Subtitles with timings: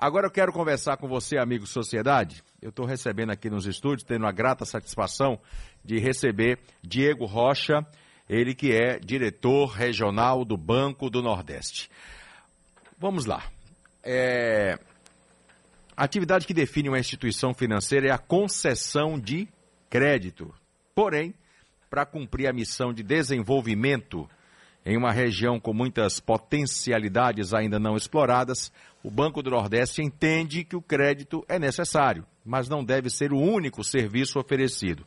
[0.00, 2.44] Agora eu quero conversar com você, amigo Sociedade.
[2.62, 5.40] Eu estou recebendo aqui nos estúdios, tendo a grata satisfação
[5.84, 7.84] de receber Diego Rocha,
[8.28, 11.90] ele que é diretor regional do Banco do Nordeste.
[12.96, 13.42] Vamos lá.
[14.04, 14.78] É...
[15.96, 19.48] A atividade que define uma instituição financeira é a concessão de
[19.90, 20.54] crédito.
[20.94, 21.34] Porém,
[21.90, 24.30] para cumprir a missão de desenvolvimento
[24.88, 28.72] em uma região com muitas potencialidades ainda não exploradas,
[29.02, 33.38] o Banco do Nordeste entende que o crédito é necessário, mas não deve ser o
[33.38, 35.06] único serviço oferecido.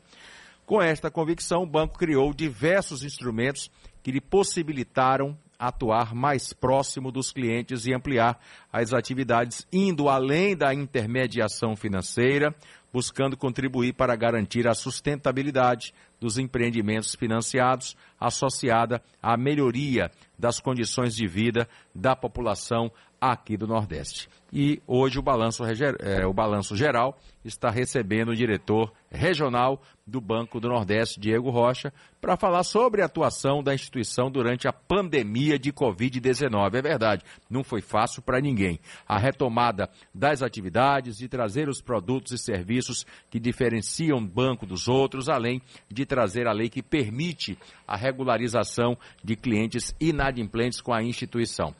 [0.65, 3.69] Com esta convicção, o banco criou diversos instrumentos
[4.01, 8.39] que lhe possibilitaram atuar mais próximo dos clientes e ampliar
[8.71, 12.55] as atividades, indo além da intermediação financeira,
[12.91, 21.27] buscando contribuir para garantir a sustentabilidade dos empreendimentos financiados, associada à melhoria das condições de
[21.27, 24.27] vida da população aqui do Nordeste.
[24.51, 30.59] E hoje o balanço, é, o balanço geral está recebendo o diretor regional do Banco
[30.59, 35.71] do Nordeste, Diego Rocha, para falar sobre a atuação da instituição durante a pandemia de
[35.71, 36.75] Covid-19.
[36.75, 38.77] É verdade, não foi fácil para ninguém.
[39.07, 44.89] A retomada das atividades, de trazer os produtos e serviços que diferenciam o banco dos
[44.89, 47.57] outros, além de trazer a lei que permite
[47.87, 51.73] a regularização de clientes inadimplentes com a instituição.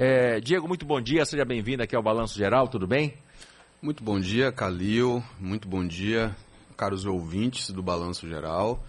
[0.00, 3.14] É, Diego, muito bom dia, seja bem-vindo aqui ao Balanço Geral, tudo bem?
[3.82, 6.36] Muito bom dia, Calil, muito bom dia,
[6.76, 8.80] caros ouvintes do Balanço Geral.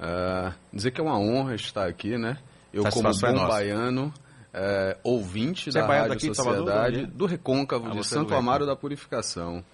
[0.00, 2.38] Uh, dizer que é uma honra estar aqui, né?
[2.72, 4.12] Eu, como bom é baiano,
[4.52, 8.66] é, ouvinte Você é da é Rádio daqui, Sociedade, do Recôncavo, ah, de Santo Amaro
[8.66, 9.64] da Purificação.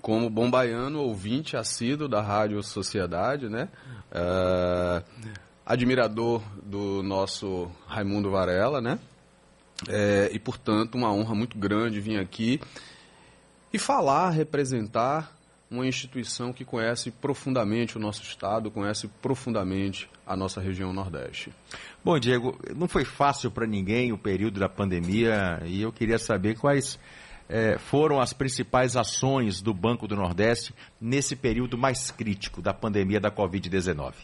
[0.00, 3.68] Como bom baiano, ouvinte assíduo da Rádio Sociedade, né?
[4.10, 5.04] Uh,
[5.66, 8.98] admirador do nosso Raimundo Varela, né?
[9.88, 12.60] É, e, portanto, uma honra muito grande vir aqui
[13.72, 15.34] e falar, representar
[15.70, 21.52] uma instituição que conhece profundamente o nosso Estado, conhece profundamente a nossa região Nordeste.
[22.04, 26.56] Bom, Diego, não foi fácil para ninguém o período da pandemia e eu queria saber
[26.56, 26.98] quais
[27.48, 33.20] é, foram as principais ações do Banco do Nordeste nesse período mais crítico da pandemia
[33.20, 34.14] da Covid-19.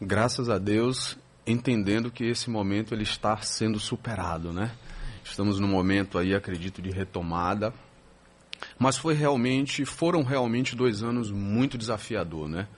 [0.00, 4.72] Graças a Deus, entendendo que esse momento ele está sendo superado, né?
[5.24, 7.72] Estamos num momento aí, acredito, de retomada,
[8.78, 12.68] mas foi realmente, foram realmente dois anos muito desafiador, né?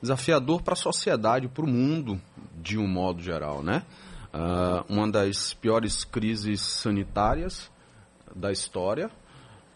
[0.00, 2.20] Desafiador para a sociedade, para o mundo,
[2.60, 3.84] de um modo geral, né?
[4.32, 7.70] Uh, uma das piores crises sanitárias
[8.34, 9.10] da história,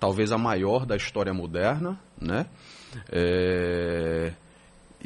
[0.01, 2.47] talvez a maior da história moderna, né?
[3.11, 4.33] É...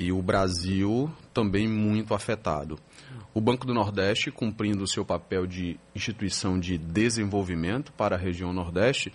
[0.01, 2.79] E o Brasil também muito afetado.
[3.35, 8.51] O Banco do Nordeste, cumprindo o seu papel de instituição de desenvolvimento para a região
[8.51, 9.13] Nordeste,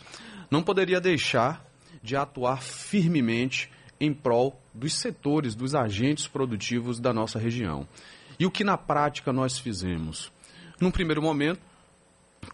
[0.49, 1.65] não poderia deixar
[2.03, 7.87] de atuar firmemente em prol dos setores, dos agentes produtivos da nossa região.
[8.39, 10.31] E o que na prática nós fizemos?
[10.79, 11.61] Num primeiro momento,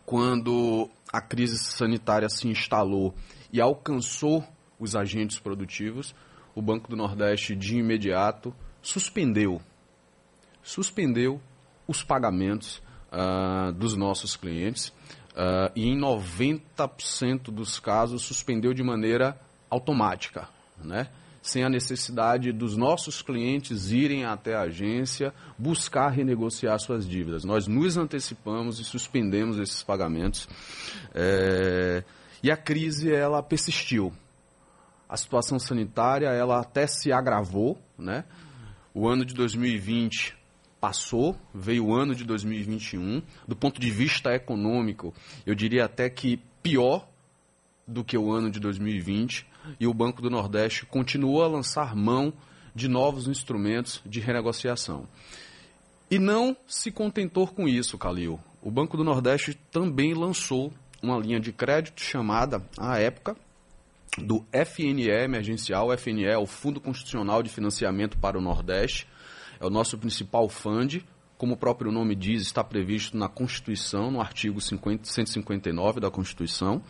[0.06, 3.13] quando a crise sanitária se instalou
[3.52, 4.42] e alcançou
[4.80, 6.16] os agentes produtivos,
[6.56, 9.62] o Banco do Nordeste de imediato suspendeu
[10.63, 11.41] suspendeu
[11.88, 12.81] os pagamentos
[13.12, 14.89] uh, dos nossos clientes
[15.31, 19.39] uh, e em 90% dos casos suspendeu de maneira
[19.69, 20.47] automática,
[20.84, 21.07] né?
[21.41, 27.44] sem a necessidade dos nossos clientes irem até a agência buscar renegociar suas dívidas.
[27.44, 30.47] Nós nos antecipamos e suspendemos esses pagamentos.
[31.16, 32.03] É...
[32.44, 34.13] E a crise ela persistiu.
[35.11, 38.23] A situação sanitária ela até se agravou, né?
[38.94, 40.38] O ano de 2020
[40.79, 43.21] passou, veio o ano de 2021.
[43.45, 45.13] Do ponto de vista econômico,
[45.45, 47.09] eu diria até que pior
[47.85, 49.45] do que o ano de 2020.
[49.81, 52.31] E o Banco do Nordeste continuou a lançar mão
[52.73, 55.05] de novos instrumentos de renegociação.
[56.09, 58.39] E não se contentou com isso, Calil.
[58.61, 60.71] O Banco do Nordeste também lançou
[61.03, 63.35] uma linha de crédito chamada, à época,
[64.18, 65.88] do FNE emergencial.
[65.88, 69.08] O FNE é o Fundo Constitucional de Financiamento para o Nordeste
[69.62, 71.06] é o nosso principal fund.
[71.38, 76.81] Como o próprio nome diz, está previsto na Constituição, no artigo 50, 159 da Constituição.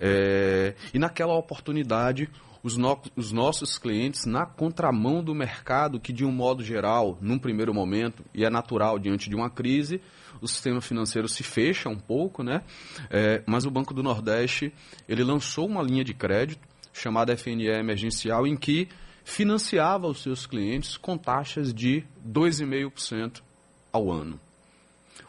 [0.00, 2.28] É, e naquela oportunidade,
[2.62, 7.38] os, no, os, nossos clientes, na contramão do mercado, que de um modo geral, num
[7.38, 10.00] primeiro momento, e é natural diante de uma crise,
[10.40, 12.62] o sistema financeiro se fecha um pouco, né?
[13.10, 14.72] É, mas o Banco do Nordeste
[15.08, 18.88] ele lançou uma linha de crédito chamada FNE emergencial, em que
[19.24, 23.42] financiava os seus clientes com taxas de 2,5%
[23.92, 24.40] ao ano.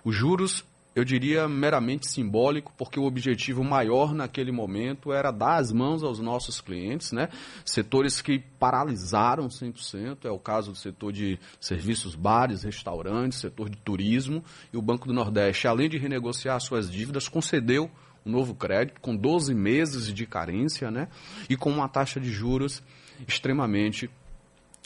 [0.04, 0.66] Os juros
[1.00, 6.20] eu diria meramente simbólico, porque o objetivo maior naquele momento era dar as mãos aos
[6.20, 7.30] nossos clientes, né?
[7.64, 13.78] Setores que paralisaram 100%, é o caso do setor de serviços, bares, restaurantes, setor de
[13.78, 14.44] turismo,
[14.74, 17.90] e o Banco do Nordeste, além de renegociar suas dívidas, concedeu
[18.26, 21.08] um novo crédito com 12 meses de carência, né?
[21.50, 22.84] E com uma taxa de juros
[23.26, 24.10] extremamente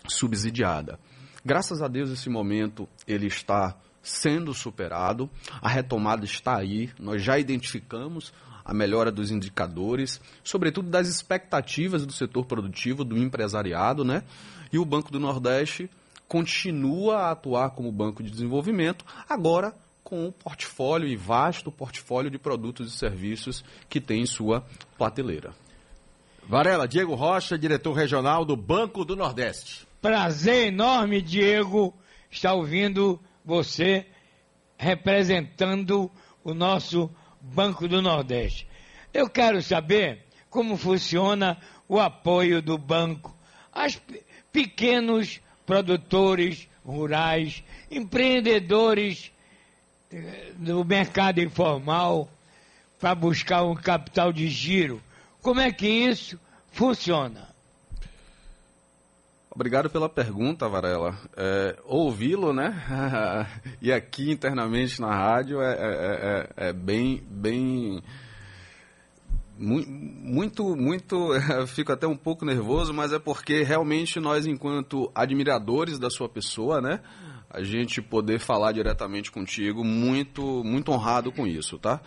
[0.08, 1.00] subsidiada.
[1.44, 5.30] Graças a Deus esse momento ele está sendo superado,
[5.62, 8.34] a retomada está aí, nós já identificamos
[8.66, 14.24] a melhora dos indicadores, sobretudo das expectativas do setor produtivo, do empresariado, né?
[14.72, 15.90] E o Banco do Nordeste
[16.28, 19.74] continua a atuar como banco de desenvolvimento, agora
[20.04, 24.66] com o portfólio e vasto portfólio de produtos e serviços que tem em sua
[24.98, 25.54] prateleira.
[26.48, 29.88] Varela, Diego Rocha, diretor regional do Banco do Nordeste.
[30.02, 31.94] Prazer enorme, Diego,
[32.30, 34.06] estar ouvindo você
[34.78, 36.12] representando
[36.44, 37.10] o nosso
[37.42, 38.68] Banco do Nordeste.
[39.14, 41.58] Eu quero saber como funciona
[41.88, 43.36] o apoio do banco
[43.72, 44.02] aos
[44.52, 49.32] pequenos produtores rurais, empreendedores
[50.12, 52.30] eh, do mercado informal
[53.00, 55.02] para buscar um capital de giro.
[55.42, 56.40] Como é que isso
[56.72, 57.53] funciona?
[59.56, 61.16] Obrigado pela pergunta, Varela.
[61.38, 62.74] É, Ouvi-lo, né?
[63.80, 68.02] e aqui internamente na rádio é, é, é, é bem, bem
[69.56, 71.30] muito, muito,
[71.68, 76.82] fico até um pouco nervoso, mas é porque realmente nós, enquanto admiradores da sua pessoa,
[76.82, 77.00] né,
[77.48, 82.02] a gente poder falar diretamente contigo, muito, muito honrado com isso, tá?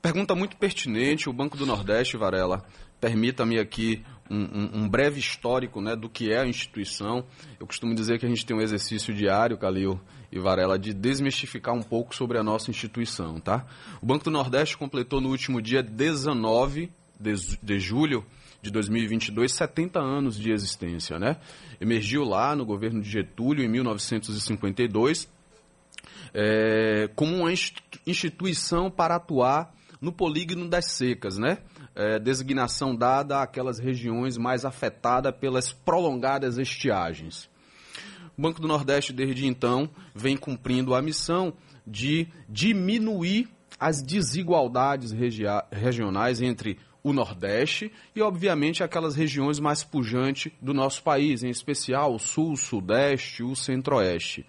[0.00, 2.64] Pergunta muito pertinente, o Banco do Nordeste, Varela,
[2.98, 7.24] permita-me aqui um, um, breve histórico né, do que é a instituição.
[7.58, 11.74] Eu costumo dizer que a gente tem um exercício diário, Calil e Varela, de desmistificar
[11.74, 13.40] um pouco sobre a nossa instituição.
[13.40, 13.66] Tá?
[14.00, 18.24] O Banco do Nordeste completou no último dia 19 de, de julho
[18.60, 21.18] de 2022 70 anos de existência.
[21.18, 21.36] Né?
[21.80, 25.28] Emergiu lá no governo de Getúlio em 1952
[26.34, 27.52] é, como uma
[28.06, 31.58] instituição para atuar no polígono das secas, né?
[31.98, 37.50] É, designação dada àquelas regiões mais afetadas pelas prolongadas estiagens.
[38.36, 41.52] O Banco do Nordeste, desde então, vem cumprindo a missão
[41.84, 43.48] de diminuir
[43.80, 45.42] as desigualdades regi
[45.72, 52.14] regionais entre o Nordeste e, obviamente, aquelas regiões mais pujantes do nosso país, em especial
[52.14, 54.46] o Sul, o Sudeste o Centro-Oeste.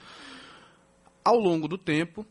[1.23, 2.25] Ao longo do tempo,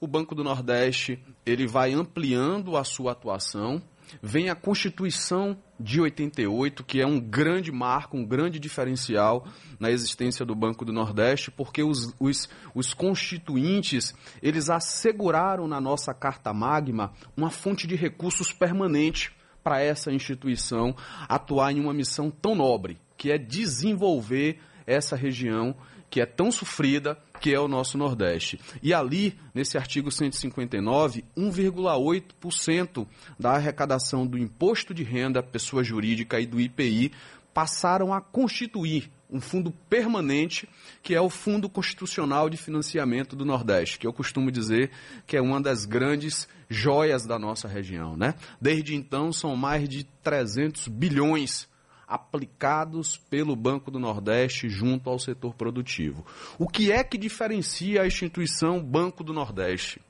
[0.00, 3.80] o Banco do Nordeste ele vai ampliando a sua atuação,
[4.22, 9.46] vem a Constituição de 88, que é um grande marco, um grande diferencial
[9.78, 16.14] na existência do Banco do Nordeste, porque os, os, os constituintes, eles asseguraram na nossa
[16.14, 20.94] Carta Magma uma fonte de recursos permanente para essa instituição
[21.28, 25.74] atuar em uma missão tão nobre, que é desenvolver essa região
[26.14, 28.60] que é tão sofrida, que é o nosso Nordeste.
[28.80, 33.04] E ali, nesse artigo 159, 1,8%
[33.36, 37.10] da arrecadação do imposto de renda pessoa jurídica e do IPI
[37.52, 40.68] passaram a constituir um fundo permanente,
[41.02, 44.92] que é o Fundo Constitucional de Financiamento do Nordeste, que eu costumo dizer
[45.26, 48.16] que é uma das grandes joias da nossa região.
[48.16, 48.34] Né?
[48.60, 51.68] Desde então, são mais de 300 bilhões
[52.06, 56.24] aplicados pelo Banco do Nordeste junto ao setor produtivo.
[56.58, 60.00] O que é que diferencia a instituição Banco do Nordeste?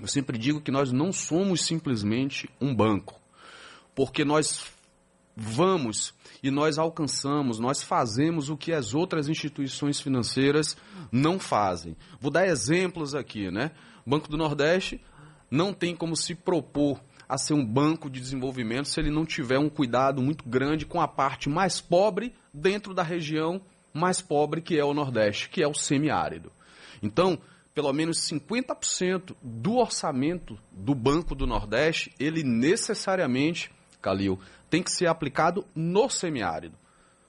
[0.00, 3.18] Eu sempre digo que nós não somos simplesmente um banco,
[3.94, 4.70] porque nós
[5.34, 10.76] vamos e nós alcançamos, nós fazemos o que as outras instituições financeiras
[11.10, 11.96] não fazem.
[12.20, 13.70] Vou dar exemplos aqui, né?
[14.04, 15.00] O Banco do Nordeste
[15.50, 19.58] não tem como se propor a ser um banco de desenvolvimento se ele não tiver
[19.58, 23.60] um cuidado muito grande com a parte mais pobre dentro da região
[23.92, 26.52] mais pobre que é o Nordeste, que é o semiárido.
[27.02, 27.38] Então,
[27.74, 34.38] pelo menos 50% do orçamento do Banco do Nordeste, ele necessariamente, Calil,
[34.70, 36.74] tem que ser aplicado no semiárido.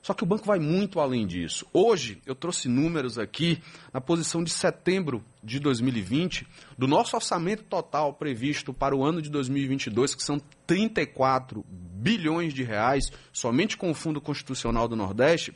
[0.00, 1.66] Só que o banco vai muito além disso.
[1.72, 3.60] Hoje, eu trouxe números aqui,
[3.92, 9.28] na posição de setembro de 2020, do nosso orçamento total previsto para o ano de
[9.28, 15.52] 2022, que são 34 bilhões de reais, somente com o Fundo Constitucional do Nordeste.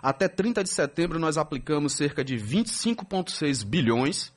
[0.00, 4.32] Até 30 de setembro, nós aplicamos cerca de 25,6 bilhões.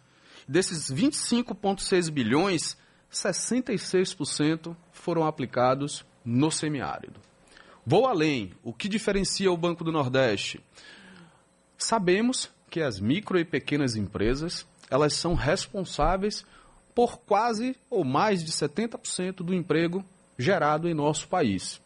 [0.48, 2.76] Desses 25,6 bilhões,
[3.12, 7.31] 66% foram aplicados no semiárido.
[7.86, 8.52] Vou além.
[8.64, 10.60] O que diferencia o Banco do Nordeste?
[11.78, 16.46] Sabemos que as micro e pequenas empresas, elas são responsáveis
[16.94, 20.06] por quase ou mais de 70% do emprego
[20.38, 21.82] gerado em nosso país.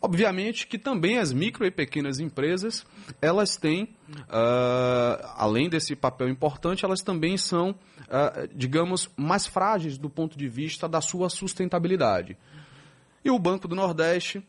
[0.00, 2.84] Obviamente que também as micro e pequenas empresas,
[3.22, 10.10] elas têm, uh, além desse papel importante, elas também são, uh, digamos, mais frágeis do
[10.10, 12.36] ponto de vista da sua sustentabilidade.
[13.24, 14.46] E o Banco do Nordeste,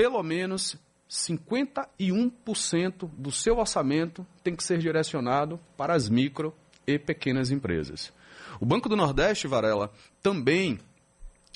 [0.00, 0.78] pelo menos
[1.10, 6.54] 51% do seu orçamento tem que ser direcionado para as micro
[6.86, 8.10] e pequenas empresas.
[8.58, 9.92] O Banco do Nordeste, Varela,
[10.22, 10.78] também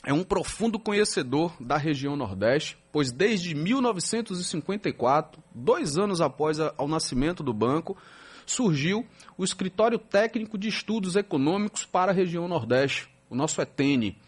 [0.05, 7.43] é um profundo conhecedor da região Nordeste, pois desde 1954, dois anos após o nascimento
[7.43, 7.97] do banco,
[8.45, 9.07] surgiu
[9.39, 14.19] o Escritório Técnico de Estudos Econômicos para a região Nordeste, o nosso ETENE.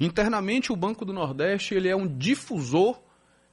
[0.00, 2.98] Internamente, o Banco do Nordeste ele é um difusor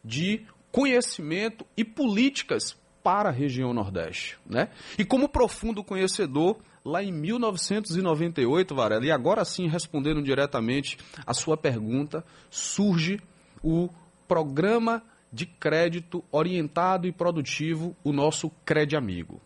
[0.04, 4.38] de conhecimento e políticas para a região Nordeste.
[4.46, 4.70] Né?
[4.98, 11.58] E como profundo conhecedor, lá em 1998, Varela, e agora sim respondendo diretamente a sua
[11.58, 13.20] pergunta, surge
[13.64, 13.90] o
[14.28, 19.42] Programa de Crédito Orientado e Produtivo, o nosso Cred Amigo.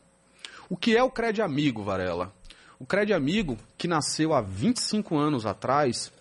[0.69, 2.33] O que é o Cred Amigo, Varela?
[2.79, 6.11] O Cred Amigo, que nasceu há 25 anos atrás,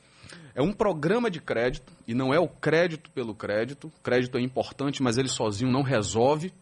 [0.61, 3.90] é um programa de crédito, e não é o crédito pelo crédito.
[4.02, 6.52] Crédito é importante, mas ele sozinho não resolve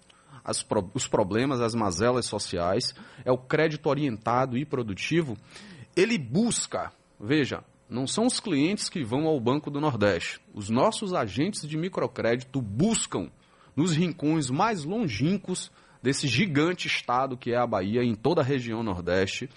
[0.45, 0.65] as,
[0.95, 5.37] os problemas, as mazelas sociais, é o crédito orientado e produtivo,
[5.97, 10.41] ele busca, veja, não são os clientes que vão ao Banco do Nordeste.
[10.55, 13.29] Os nossos agentes de microcrédito buscam
[13.75, 18.85] nos rincões mais longínquos desse gigante estado que é a Bahia, em toda a região
[18.85, 19.51] Nordeste,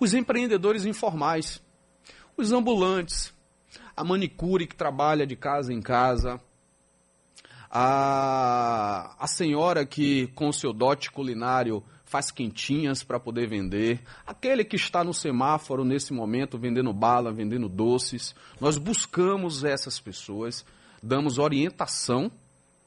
[0.00, 1.62] os empreendedores informais,
[2.38, 3.34] os ambulantes,
[3.96, 6.40] a manicure que trabalha de casa em casa,
[7.70, 14.76] a, a senhora que com seu dote culinário faz quentinhas para poder vender, aquele que
[14.76, 18.34] está no semáforo nesse momento vendendo bala, vendendo doces.
[18.60, 20.62] Nós buscamos essas pessoas,
[21.02, 22.30] damos orientação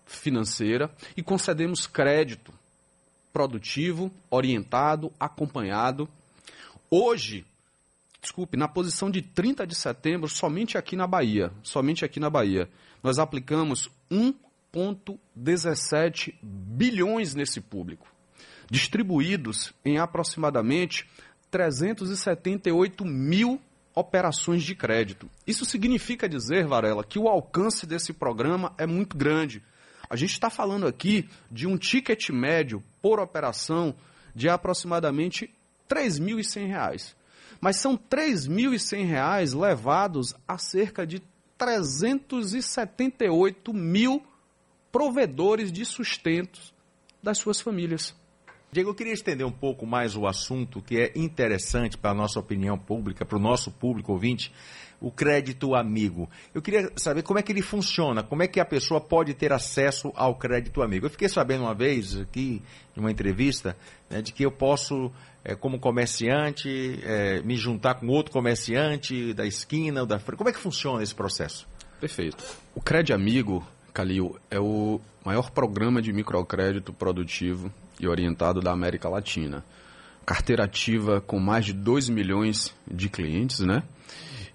[0.06, 2.54] financeira e concedemos crédito
[3.34, 6.08] produtivo, orientado, acompanhado.
[6.90, 7.44] Hoje,
[8.26, 12.70] desculpe, na posição de 30 de setembro, somente aqui na Bahia, somente aqui na Bahia,
[13.02, 14.34] nós aplicamos um
[14.76, 18.08] 1,17 bilhões nesse público,
[18.70, 21.10] distribuídos em aproximadamente
[21.50, 23.62] 378 mil
[23.94, 25.30] operações de crédito.
[25.48, 29.64] Isso significa dizer, Varela, que o alcance desse programa é muito grande.
[30.10, 33.96] A gente está falando aqui de um ticket médio por operação
[34.36, 35.46] de aproximadamente
[35.90, 37.16] R$ 3.100.
[37.66, 41.20] Mas são R$ 3.100 levados a cerca de
[41.58, 44.22] 378 mil
[44.92, 46.72] provedores de sustentos
[47.24, 48.16] das suas famílias.
[48.72, 52.40] Diego, eu queria estender um pouco mais o assunto que é interessante para a nossa
[52.40, 54.54] opinião pública, para o nosso público ouvinte,
[55.02, 56.30] o crédito amigo.
[56.54, 59.52] Eu queria saber como é que ele funciona, como é que a pessoa pode ter
[59.52, 61.06] acesso ao crédito amigo.
[61.06, 62.62] Eu fiquei sabendo uma vez aqui,
[62.96, 63.76] em uma entrevista,
[64.10, 65.12] né, de que eu posso,
[65.46, 70.20] é, como comerciante, é, me juntar com outro comerciante da esquina da.
[70.20, 71.68] Como é que funciona esse processo?
[72.02, 72.44] Perfeito.
[72.74, 79.08] O crédito amigo Calil, é o maior programa de microcrédito produtivo e orientado da América
[79.08, 79.64] Latina.
[80.26, 83.84] Carteira ativa com mais de 2 milhões de clientes, né?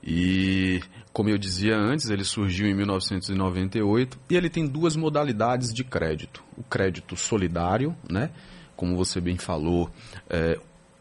[0.02, 0.82] E,
[1.12, 6.42] como eu dizia antes, ele surgiu em 1998 e ele tem duas modalidades de crédito.
[6.56, 8.30] O crédito solidário, né?
[8.76, 9.90] Como você bem falou,
[10.28, 10.58] é,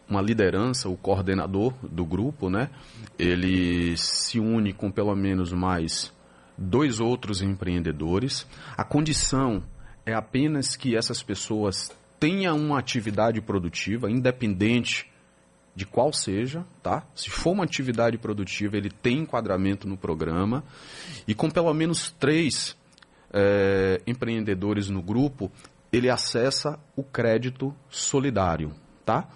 [0.10, 2.70] uma liderança, o coordenador do grupo, né?
[3.18, 6.12] Ele se une com pelo menos mais
[6.58, 8.48] dois outros empreendedores.
[8.75, 9.63] A condição
[10.06, 15.10] é apenas que essas pessoas tenham uma atividade produtiva, independente
[15.75, 17.06] de qual seja, tá?
[17.16, 20.63] Se for uma atividade produtiva, ele tem enquadramento no programa.
[21.28, 22.75] E com pelo menos três
[23.32, 25.50] é, empreendedores no grupo,
[25.92, 28.74] ele acessa o crédito solidário,
[29.06, 29.30] tá?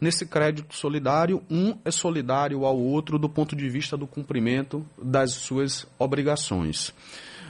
[0.00, 5.32] Nesse crédito solidário, um é solidário ao outro do ponto de vista do cumprimento das
[5.32, 6.92] suas obrigações.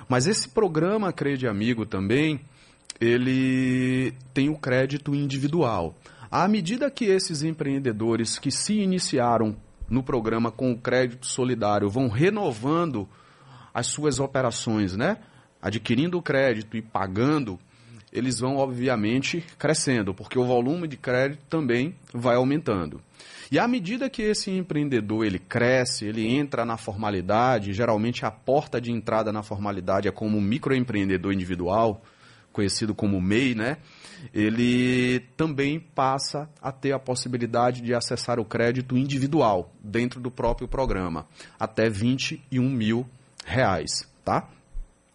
[0.09, 2.41] Mas esse programa Crede Amigo também,
[3.01, 5.95] ele tem o crédito individual.
[6.31, 9.57] À medida que esses empreendedores que se iniciaram
[9.89, 13.09] no programa com o crédito solidário vão renovando
[13.73, 15.19] as suas operações, né?
[15.61, 17.59] Adquirindo crédito e pagando
[18.13, 23.01] eles vão, obviamente, crescendo, porque o volume de crédito também vai aumentando.
[23.51, 28.81] E à medida que esse empreendedor ele cresce, ele entra na formalidade, geralmente a porta
[28.81, 32.03] de entrada na formalidade é como microempreendedor individual,
[32.53, 33.77] conhecido como MEI, né?
[34.35, 40.69] Ele também passa a ter a possibilidade de acessar o crédito individual dentro do próprio
[40.69, 41.27] programa,
[41.59, 43.07] até 21 mil
[43.47, 44.49] reais, tá?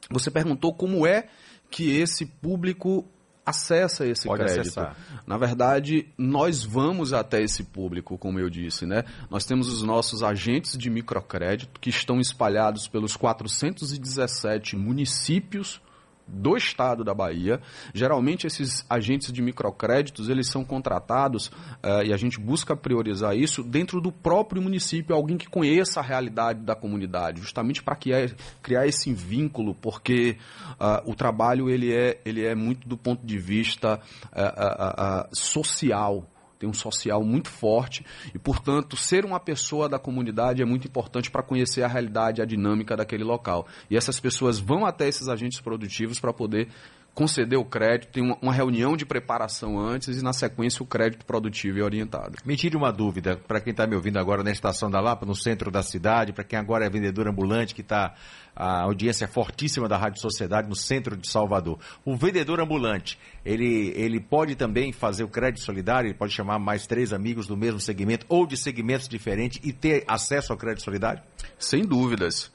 [0.09, 1.27] Você perguntou como é
[1.73, 3.03] que esse público
[3.43, 4.61] acessa esse Pode crédito.
[4.61, 4.95] acessar.
[5.25, 9.03] Na verdade, nós vamos até esse público, como eu disse, né?
[9.27, 15.81] Nós temos os nossos agentes de microcrédito que estão espalhados pelos 417 municípios
[16.27, 17.61] do estado da Bahia.
[17.93, 21.51] Geralmente esses agentes de microcréditos eles são contratados
[21.81, 26.03] eh, e a gente busca priorizar isso dentro do próprio município, alguém que conheça a
[26.03, 30.37] realidade da comunidade, justamente para criar, esse vínculo, porque
[30.79, 33.99] ah, o trabalho ele é, ele é muito do ponto de vista
[34.33, 36.27] ah, social
[36.63, 41.29] tem um social muito forte e, portanto, ser uma pessoa da comunidade é muito importante
[41.29, 43.67] para conhecer a realidade, a dinâmica daquele local.
[43.89, 46.69] E essas pessoas vão até esses agentes produtivos para poder
[47.13, 51.25] conceder o crédito, tem uma, uma reunião de preparação antes e, na sequência, o crédito
[51.25, 52.37] produtivo é orientado.
[52.45, 55.35] Me tire uma dúvida, para quem está me ouvindo agora na Estação da Lapa, no
[55.35, 58.15] centro da cidade, para quem agora é vendedor ambulante, que está
[58.55, 61.79] a audiência é fortíssima da Rádio Sociedade no centro de Salvador.
[62.05, 66.85] O vendedor ambulante, ele, ele pode também fazer o crédito solidário, ele pode chamar mais
[66.85, 71.21] três amigos do mesmo segmento ou de segmentos diferentes e ter acesso ao crédito solidário?
[71.57, 72.52] Sem dúvidas.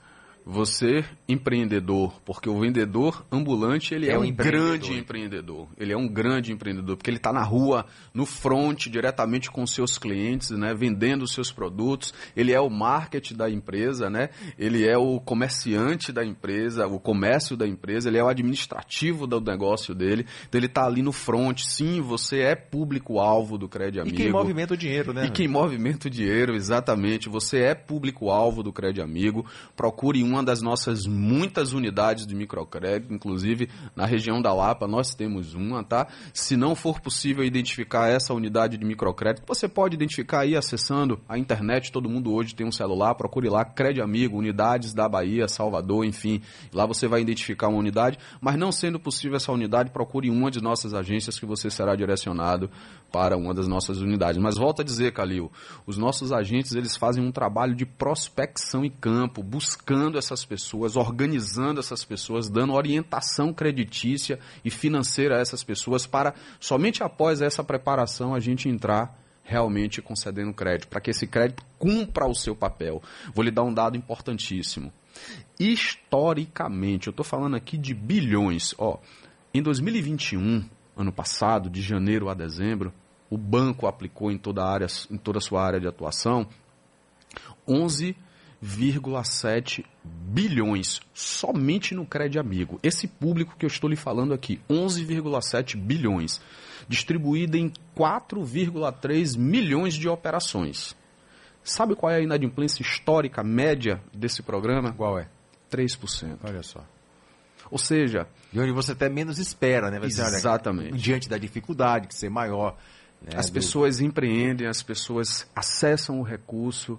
[0.51, 4.69] Você, empreendedor, porque o vendedor ambulante ele é, É um um empreendedor.
[4.79, 5.69] grande empreendedor.
[5.77, 9.99] Ele é um grande empreendedor, porque ele está na rua, no front, diretamente com seus
[9.99, 12.15] clientes, né, vendendo os seus produtos.
[12.35, 14.31] Ele é o marketing da empresa, né?
[14.59, 19.43] Ele é o comerciante da empresa, o comércio da empresa, ele é o administrativo do
[19.43, 20.25] negócio dele.
[20.49, 21.61] Então ele está ali no front.
[21.61, 24.17] Sim, você é público-alvo do Crédito E Amigo.
[24.17, 25.27] quem movimenta o dinheiro, né?
[25.27, 27.29] E quem movimenta o dinheiro, exatamente.
[27.29, 29.45] Você é público-alvo do Crédito Amigo.
[29.77, 35.55] Procure uma das nossas muitas unidades de microcrédito, inclusive na região da Lapa nós temos
[35.55, 36.07] uma, tá?
[36.33, 41.39] Se não for possível identificar essa unidade de microcrédito, você pode identificar aí acessando a
[41.39, 41.93] internet.
[41.93, 43.15] Todo mundo hoje tem um celular.
[43.15, 46.41] Procure lá Crédito Amigo, unidades da Bahia, Salvador, enfim.
[46.73, 48.19] Lá você vai identificar uma unidade.
[48.41, 52.71] Mas não sendo possível essa unidade, procure uma de nossas agências que você será direcionado
[53.11, 54.41] para uma das nossas unidades.
[54.41, 55.51] Mas volto a dizer, Calil,
[55.87, 61.81] os nossos agentes eles fazem um trabalho de prospecção em campo, buscando essas pessoas, organizando
[61.81, 68.35] essas pessoas, dando orientação creditícia e financeira a essas pessoas para somente após essa preparação
[68.35, 69.19] a gente entrar
[69.49, 73.03] realmente concedendo crédito, para que esse crédito cumpra o seu papel.
[73.35, 74.93] Vou lhe dar um dado importantíssimo.
[75.59, 78.75] Historicamente, eu estou falando aqui de bilhões.
[78.77, 78.99] Ó,
[79.53, 80.65] em 2021,
[80.99, 82.93] ano passado, de janeiro a dezembro,
[83.31, 86.49] o banco aplicou em toda a, área, em toda a sua área de atuação
[87.67, 92.81] 11,7 bilhões somente no Crédito Amigo.
[92.83, 96.41] Esse público que eu estou lhe falando aqui, 11,7 bilhões,
[96.89, 100.97] distribuído em 4,3 milhões de operações.
[101.63, 104.93] Sabe qual é a inadimplência histórica média desse programa?
[104.93, 105.29] Qual é?
[105.71, 106.39] 3%.
[106.43, 106.83] Olha só.
[107.71, 109.99] Ou seja, E onde você até menos espera, né?
[110.01, 110.97] Você, olha, Exatamente.
[110.97, 112.77] diante da dificuldade, que ser maior.
[113.21, 116.99] né, As do- pessoas empreendem, as pessoas acessam o recurso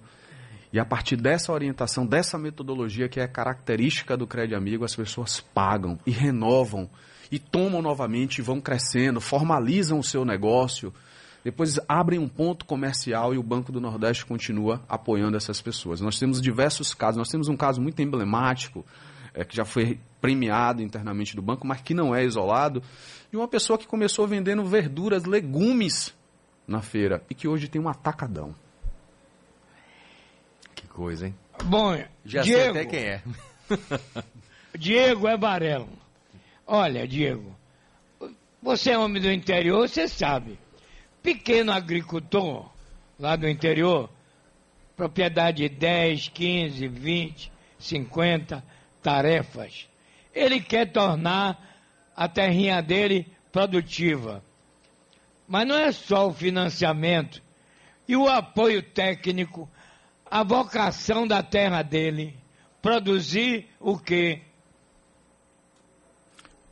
[0.72, 5.40] e a partir dessa orientação, dessa metodologia que é característica do Crédito Amigo, as pessoas
[5.40, 6.88] pagam e renovam
[7.32, 10.92] e tomam novamente e vão crescendo, formalizam o seu negócio,
[11.42, 16.00] depois abrem um ponto comercial e o Banco do Nordeste continua apoiando essas pessoas.
[16.00, 18.84] Nós temos diversos casos, nós temos um caso muito emblemático
[19.34, 22.82] é, que já foi premiado internamente do banco, mas que não é isolado,
[23.30, 26.14] de uma pessoa que começou vendendo verduras, legumes
[26.66, 28.54] na feira e que hoje tem um atacadão.
[30.74, 31.34] Que coisa, hein?
[31.64, 33.22] Bom, Já sei Diego, até quem é.
[34.78, 35.88] Diego é Varelo.
[36.66, 37.56] Olha, Diego,
[38.62, 40.58] você é homem do interior, você sabe.
[41.22, 42.70] Pequeno agricultor
[43.18, 44.08] lá do interior,
[44.96, 48.64] propriedade de 10, 15, 20, 50
[49.02, 49.86] tarefas.
[50.34, 51.58] Ele quer tornar
[52.16, 54.42] a terrinha dele produtiva.
[55.48, 57.42] Mas não é só o financiamento
[58.06, 59.68] e o apoio técnico,
[60.30, 62.36] a vocação da terra dele.
[62.80, 64.42] Produzir o quê?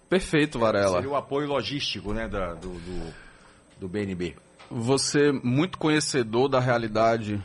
[0.09, 0.95] Perfeito, Varela.
[0.97, 3.14] Seria o apoio logístico, né, da- do, do,
[3.81, 4.37] do BNB.
[4.71, 7.43] Você muito conhecedor da realidade,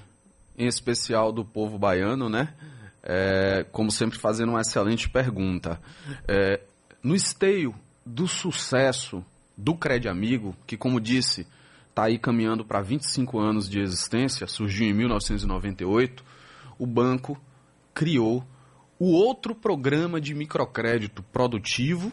[0.57, 2.53] em especial do povo baiano, né?
[3.03, 5.79] É, como sempre fazendo uma excelente pergunta.
[6.27, 6.61] É,
[7.03, 9.23] no esteio do sucesso
[9.57, 11.45] do Crédito Amigo, que como disse,
[11.89, 16.23] está aí caminhando para 25 anos de existência, surgiu em 1998,
[16.79, 17.39] o banco
[17.93, 18.43] criou
[18.97, 22.11] o outro programa de microcrédito produtivo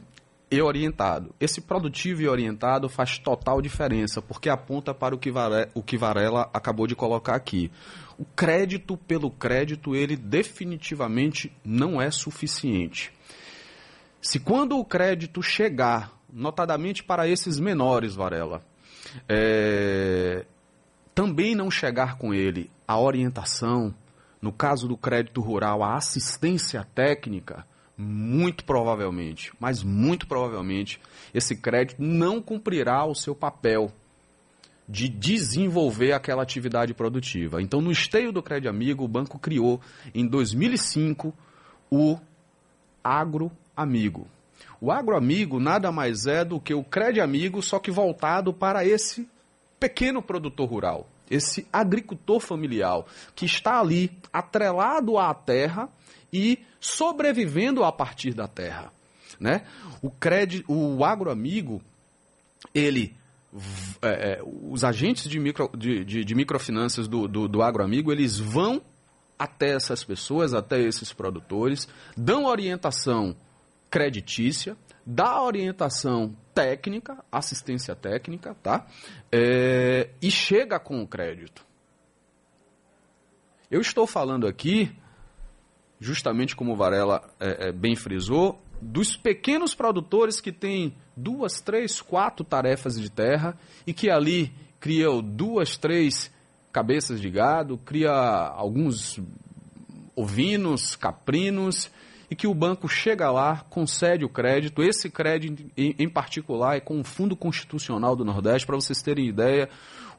[0.51, 1.35] e orientado.
[1.39, 5.97] Esse produtivo e orientado faz total diferença, porque aponta para o que, Varela, o que
[5.97, 7.71] Varela acabou de colocar aqui.
[8.19, 13.13] O crédito pelo crédito, ele definitivamente não é suficiente.
[14.21, 18.61] Se quando o crédito chegar, notadamente para esses menores, Varela,
[19.29, 20.45] é,
[21.15, 23.95] também não chegar com ele a orientação,
[24.43, 27.65] no caso do crédito rural, a assistência técnica,
[28.01, 30.99] muito provavelmente, mas muito provavelmente,
[31.35, 33.93] esse crédito não cumprirá o seu papel
[34.89, 37.63] de desenvolver aquela atividade produtiva.
[37.63, 39.81] Então, no esteio do Crédito Amigo, o banco criou
[40.15, 41.33] em 2005
[41.91, 42.19] o
[43.05, 44.27] Agro Amigo.
[44.81, 48.85] O Agro Amigo nada mais é do que o Crédito Amigo, só que voltado para
[48.85, 49.29] esse
[49.79, 55.89] pequeno produtor rural, esse agricultor familiar que está ali atrelado à terra
[56.33, 58.93] e sobrevivendo a partir da terra.
[59.38, 59.62] Né?
[60.03, 61.83] O, crédito, o agroamigo,
[62.75, 63.14] ele
[64.03, 68.38] é, é, os agentes de, micro, de, de, de microfinanças do, do, do agroamigo, eles
[68.38, 68.81] vão
[69.38, 73.35] até essas pessoas, até esses produtores, dão orientação
[73.90, 78.87] creditícia, dá orientação técnica, assistência técnica, tá?
[79.33, 81.64] É, e chega com o crédito.
[83.71, 84.95] Eu estou falando aqui
[86.01, 92.01] justamente como o Varela é, é, bem frisou, dos pequenos produtores que têm duas, três,
[92.01, 93.55] quatro tarefas de terra
[93.87, 96.33] e que ali criam duas, três
[96.73, 99.21] cabeças de gado, cria alguns
[100.17, 101.91] ovinos, caprinos,
[102.31, 104.83] e que o banco chega lá, concede o crédito.
[104.83, 108.66] Esse crédito, em, particular, é com o Fundo Constitucional do Nordeste.
[108.66, 109.69] Para vocês terem ideia,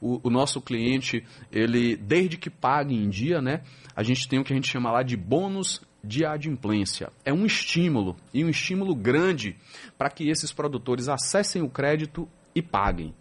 [0.01, 3.61] o, o, nosso cliente, ele desde que paga em dia, né,
[3.95, 7.09] a gente tem o que a gente chama lá de bônus de adimplência.
[7.23, 9.55] É um estímulo, e um estímulo grande,
[9.97, 13.13] para que esses produtores acessem o crédito e paguem.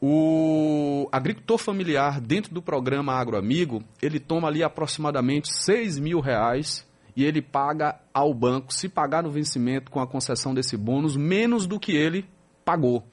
[0.00, 6.85] O agricultor familiar, dentro do programa Agroamigo, ele toma ali aproximadamente 6 mil reais
[7.16, 11.66] e ele paga ao banco, se pagar no vencimento com a concessão desse bônus, menos
[11.66, 12.24] do que ele
[12.64, 13.04] pagou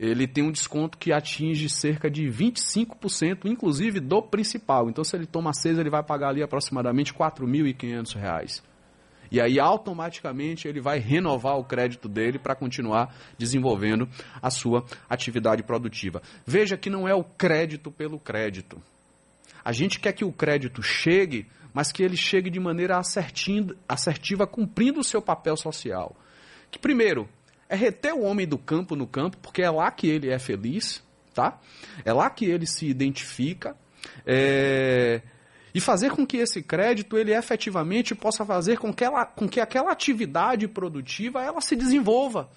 [0.00, 4.88] ele tem um desconto que atinge cerca de 25%, inclusive do principal.
[4.88, 8.62] Então, se ele toma seis, ele vai pagar ali aproximadamente R$ 4.500.
[9.30, 14.08] E aí, automaticamente, ele vai renovar o crédito dele para continuar desenvolvendo
[14.40, 16.22] a sua atividade produtiva.
[16.46, 18.80] Veja que não é o crédito pelo crédito.
[19.62, 25.00] A gente quer que o crédito chegue, mas que ele chegue de maneira assertiva, cumprindo
[25.00, 26.16] o seu papel social.
[26.70, 27.28] Que, primeiro,
[27.68, 31.02] é reter o homem do campo no campo, porque é lá que ele é feliz,
[31.34, 31.58] tá?
[32.04, 33.76] É lá que ele se identifica.
[34.26, 35.22] É...
[35.72, 39.60] E fazer com que esse crédito ele efetivamente possa fazer com que, ela, com que
[39.60, 42.50] aquela atividade produtiva ela se desenvolva.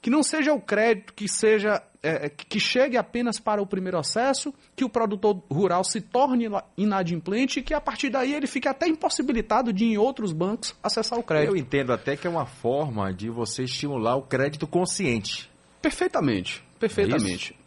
[0.00, 3.98] Que não seja o crédito que seja é, é, que chegue apenas para o primeiro
[3.98, 8.68] acesso, que o produtor rural se torne inadimplente e que a partir daí ele fique
[8.68, 11.50] até impossibilitado de em outros bancos acessar o crédito.
[11.50, 15.50] Eu entendo até que é uma forma de você estimular o crédito consciente.
[15.82, 17.57] Perfeitamente, perfeitamente.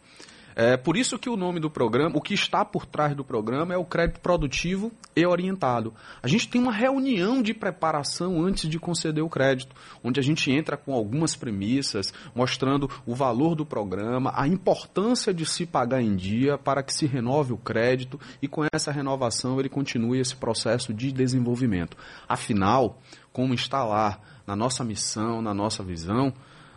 [0.54, 3.74] É por isso que o nome do programa, o que está por trás do programa
[3.74, 5.94] é o crédito produtivo e orientado.
[6.22, 10.50] A gente tem uma reunião de preparação antes de conceder o crédito, onde a gente
[10.50, 16.16] entra com algumas premissas, mostrando o valor do programa, a importância de se pagar em
[16.16, 20.92] dia para que se renove o crédito e com essa renovação ele continue esse processo
[20.92, 21.96] de desenvolvimento.
[22.28, 23.00] Afinal,
[23.32, 26.32] como está lá na nossa missão, na nossa visão,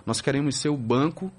[0.06, 1.32] nós queremos ser o banco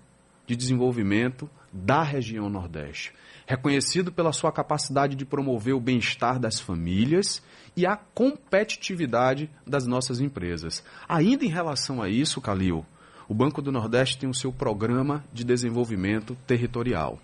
[0.47, 3.13] de desenvolvimento da região Nordeste,
[3.47, 7.43] reconhecido pela sua capacidade de promover o bem-estar das famílias
[7.77, 10.83] e a competitividade das nossas empresas.
[11.09, 12.85] Ainda em relação a isso, Calil,
[13.29, 17.19] o Banco do Nordeste tem o seu programa de desenvolvimento territorial.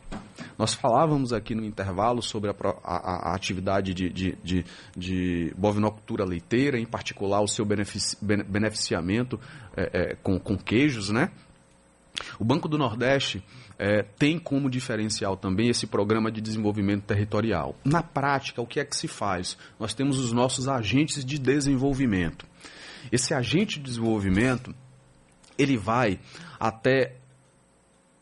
[0.58, 4.64] Nós falávamos aqui no intervalo sobre a, a, a atividade de, de, de,
[4.96, 9.38] de, bovinocultura leiteira, em particular o seu benefici, beneficiamento
[9.76, 11.30] é, é, com, com queijos, né?
[12.38, 13.42] O Banco do Nordeste
[13.78, 17.76] é, tem como diferencial também esse programa de desenvolvimento territorial.
[17.85, 19.56] Na prática, o que é que se faz?
[19.78, 22.46] Nós temos os nossos agentes de desenvolvimento.
[23.11, 24.74] Esse agente de desenvolvimento,
[25.58, 26.20] ele vai
[26.58, 27.16] até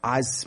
[0.03, 0.47] as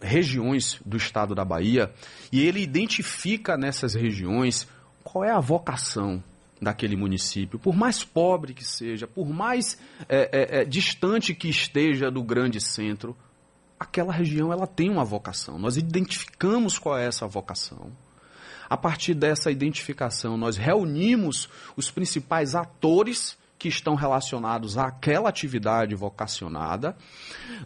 [0.00, 1.92] regiões do estado da Bahia
[2.30, 4.68] e ele identifica nessas regiões
[5.02, 6.22] qual é a vocação
[6.62, 9.76] daquele município, por mais pobre que seja, por mais
[10.08, 13.16] é, é, é, distante que esteja do grande centro,
[13.78, 15.58] aquela região ela tem uma vocação.
[15.58, 17.90] Nós identificamos qual é essa vocação.
[18.70, 26.96] A partir dessa identificação, nós reunimos os principais atores que estão relacionados àquela atividade vocacionada.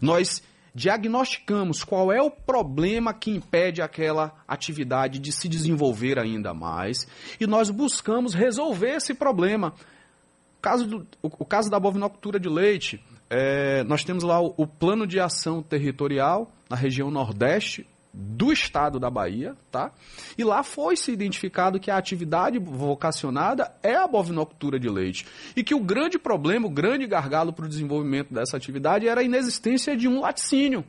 [0.01, 0.43] Nós
[0.77, 7.09] diagnosticamos qual é o problema que impede aquela atividade de se desenvolver ainda mais
[7.41, 9.73] e nós buscamos resolver esse problema.
[10.59, 14.67] O caso, do, o, caso da bovinocultura de leite, é, nós temos lá o, o
[14.67, 17.87] plano de ação territorial na região nordeste
[18.19, 19.93] do estado da Bahia, tá?
[20.39, 25.63] E lá foi se identificado que a atividade vocacionada é a bovinocultura de leite e
[25.63, 29.95] que o grande problema, o grande gargalo para o desenvolvimento dessa atividade era a inexistência
[29.95, 30.83] de um laticínio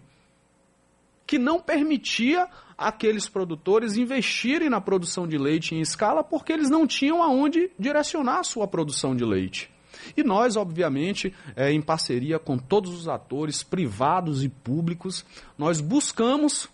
[1.25, 6.87] que não permitia aqueles produtores investirem na produção de leite em escala porque eles não
[6.87, 9.69] tinham aonde direcionar a sua produção de leite.
[10.15, 15.25] E nós, obviamente, é, em parceria com todos os atores privados e públicos,
[15.57, 16.69] nós buscamos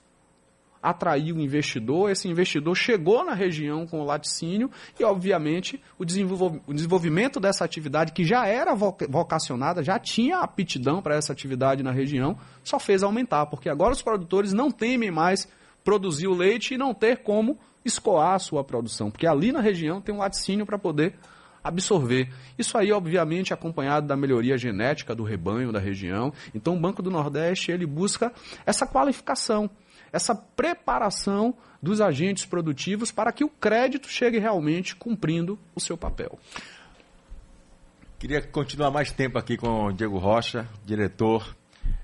[0.83, 4.69] atraiu o investidor, esse investidor chegou na região com o laticínio
[4.99, 11.31] e, obviamente, o, desenvolvimento dessa atividade, que já era vocacionada, já tinha aptidão para essa
[11.31, 15.47] atividade na região, só fez aumentar, porque agora os produtores não temem mais
[15.85, 20.01] produzir o leite e não ter como escoar a sua produção, porque ali na região
[20.01, 21.15] tem um laticínio para poder
[21.63, 22.29] absorver.
[22.59, 26.33] Isso aí, obviamente, acompanhado da melhoria genética do rebanho da região.
[26.53, 28.33] Então, o Banco do Nordeste ele busca
[28.65, 29.69] essa qualificação
[30.13, 36.39] essa preparação dos agentes produtivos para que o crédito chegue realmente cumprindo o seu papel.
[38.19, 41.53] Queria continuar mais tempo aqui com o Diego Rocha, diretor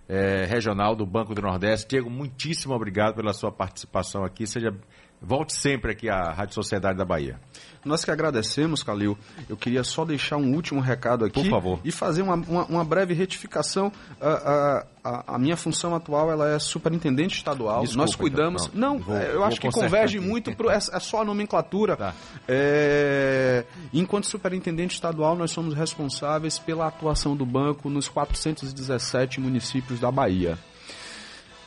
[0.09, 1.87] é, regional do Banco do Nordeste.
[1.87, 4.45] Diego, muitíssimo obrigado pela sua participação aqui.
[4.45, 4.75] Seja
[5.21, 7.39] Volte sempre aqui à Rádio Sociedade da Bahia.
[7.83, 9.17] Nós que agradecemos, Calil.
[9.47, 11.41] Eu queria só deixar um último recado aqui.
[11.41, 11.79] Por favor.
[11.83, 13.91] E fazer uma, uma, uma breve retificação.
[14.21, 17.81] A, a, a, minha função atual ela é superintendente estadual.
[17.81, 18.67] Desculpa, Nós cuidamos.
[18.67, 20.55] Então, não, vou, eu acho que converge muito.
[20.55, 21.95] Pro, é, é, só a nomenclatura.
[21.95, 22.13] Tá.
[22.47, 30.11] É, enquanto superintendente estadual, nós somos responsáveis pela atuação do banco nos 417 municípios da
[30.11, 30.57] Bahia.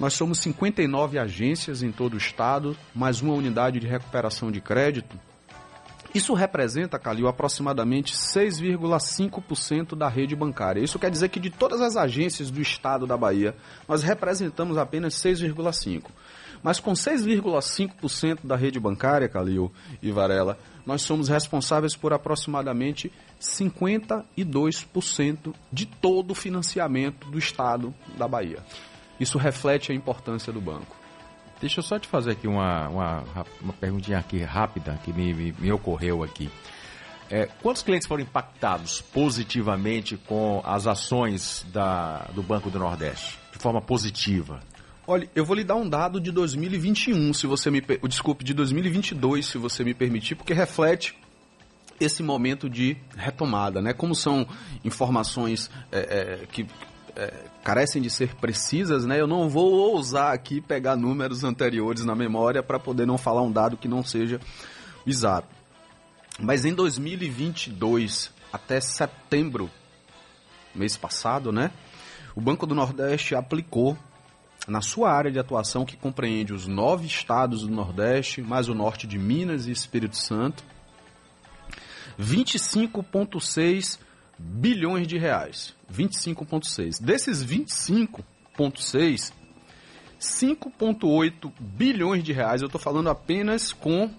[0.00, 5.16] Nós somos 59 agências em todo o estado, mais uma unidade de recuperação de crédito.
[6.14, 10.82] Isso representa, Calil, aproximadamente 6,5% da rede bancária.
[10.82, 13.56] Isso quer dizer que de todas as agências do estado da Bahia,
[13.88, 16.04] nós representamos apenas 6,5%.
[16.62, 25.54] Mas com 6,5% da rede bancária, Calil e Varela, nós somos responsáveis por aproximadamente 52%
[25.72, 28.58] de todo o financiamento do estado da Bahia.
[29.22, 30.96] Isso reflete a importância do banco.
[31.60, 33.24] Deixa eu só te fazer aqui uma, uma,
[33.60, 36.50] uma perguntinha aqui rápida que me, me, me ocorreu aqui.
[37.30, 43.38] É, quantos clientes foram impactados positivamente com as ações da, do Banco do Nordeste?
[43.52, 44.58] De forma positiva?
[45.06, 47.80] Olha, eu vou lhe dar um dado de 2021, se você me...
[48.08, 51.16] Desculpe, de 2022, se você me permitir, porque reflete
[52.00, 53.92] esse momento de retomada, né?
[53.92, 54.44] Como são
[54.84, 56.66] informações é, é, que
[57.16, 59.20] é, carecem de ser precisas, né?
[59.20, 63.52] Eu não vou ousar aqui pegar números anteriores na memória para poder não falar um
[63.52, 64.40] dado que não seja
[65.06, 65.48] exato.
[66.40, 69.70] Mas em 2022, até setembro,
[70.74, 71.70] mês passado, né?
[72.34, 73.96] O Banco do Nordeste aplicou
[74.66, 79.06] na sua área de atuação, que compreende os nove estados do Nordeste, mais o norte
[79.06, 80.64] de Minas e Espírito Santo,
[82.18, 83.98] 25,6
[84.42, 85.74] bilhões de reais.
[85.92, 87.00] 25,6.
[87.00, 89.32] Desses 25,6,
[90.20, 94.10] 5,8 bilhões de reais, eu estou falando apenas com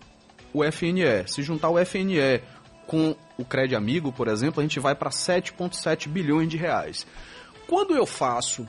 [0.53, 1.27] o FNE.
[1.27, 2.41] Se juntar o FNE
[2.86, 7.07] com o Crédito Amigo, por exemplo, a gente vai para 7,7 bilhões de reais.
[7.67, 8.67] Quando eu faço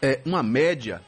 [0.00, 1.02] é, uma média,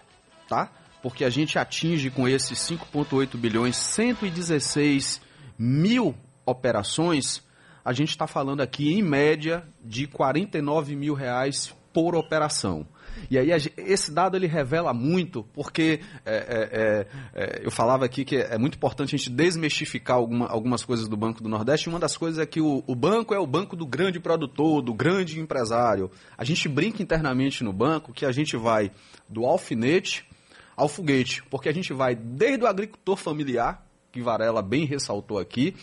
[0.49, 0.71] tá?
[1.03, 5.21] Porque a gente atinge com esses 5,8 bilhões 116
[5.59, 7.43] mil operações,
[7.85, 12.87] a gente está falando aqui, em média, de 49 mil reais por operação.
[13.31, 18.25] E aí esse dado ele revela muito, porque é, é, é, é, eu falava aqui
[18.25, 21.89] que é muito importante a gente desmistificar alguma, algumas coisas do Banco do Nordeste.
[21.89, 24.95] Uma das coisas é que o, o, banco é o banco do grande produtor, do
[24.95, 26.11] grande empresário.
[26.39, 28.91] A gente brinca internamente no banco que a gente vai
[29.29, 30.25] do alfinete
[30.77, 35.75] ao foguete, porque a gente vai desde o agricultor familiar, que Varela bem ressaltou aqui,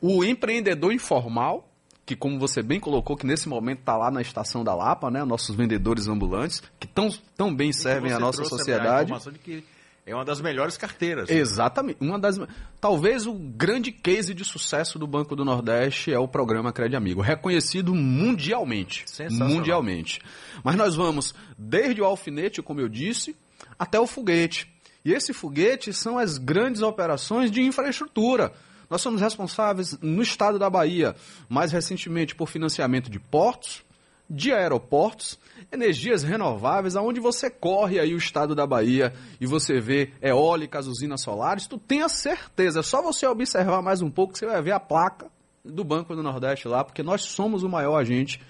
[0.00, 1.68] o empreendedor informal,
[2.04, 5.24] que como você bem colocou, que nesse momento está lá na estação da Lapa, né?
[5.24, 9.12] Nossos vendedores ambulantes, que tão, tão bem servem a nossa sociedade.
[9.12, 9.64] A de que
[10.06, 11.28] é uma das melhores carteiras.
[11.28, 11.98] Exatamente.
[12.00, 12.38] Uma das,
[12.80, 17.20] talvez o grande case de sucesso do Banco do Nordeste é o programa Crédito Amigo,
[17.20, 19.04] reconhecido mundialmente.
[19.32, 20.20] Mundialmente.
[20.62, 23.34] Mas nós vamos desde o alfinete, como eu disse,
[23.76, 24.72] até o foguete.
[25.04, 28.52] E esse foguete são as grandes operações de infraestrutura
[28.88, 31.14] Nós somos responsáveis no estado da Bahia,
[31.48, 33.84] mais recentemente por financiamento de portos,
[34.28, 35.38] de aeroportos,
[35.70, 41.22] energias renováveis, aonde você corre aí o estado da Bahia e você vê eólicas, usinas
[41.22, 44.72] solares, tu tenha certeza, é só você observar mais um pouco que você vai ver
[44.72, 45.26] a placa
[45.64, 48.40] do Banco do Nordeste lá, porque nós somos o maior agente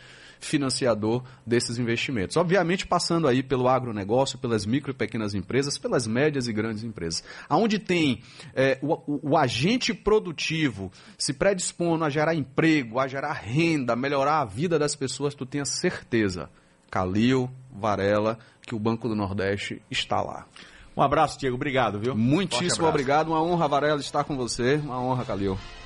[0.47, 2.37] financiador desses investimentos.
[2.37, 7.23] Obviamente, passando aí pelo agronegócio, pelas micro e pequenas empresas, pelas médias e grandes empresas.
[7.49, 8.23] Aonde tem
[8.55, 13.97] é, o, o, o, agente produtivo se predispondo a gerar emprego, a gerar renda, a
[13.97, 16.49] melhorar a vida das pessoas, tu tenha certeza,
[16.91, 20.47] Calil, Varela, que o Banco do Nordeste está lá.
[20.97, 21.57] Um abraço, Diego.
[21.57, 22.17] Obrigado, viu?
[22.17, 23.29] Muitíssimo obrigado.
[23.29, 24.77] Uma honra, Varela, estar com você.
[24.77, 25.59] Uma honra, Calil.